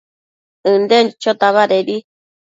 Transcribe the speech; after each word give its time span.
ënden 0.71 1.05
chochota 1.25 1.47
badedi 1.57 1.97